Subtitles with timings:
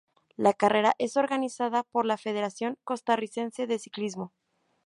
[0.35, 4.33] La carrera es organizada por la Federación Costarricense de Ciclismo.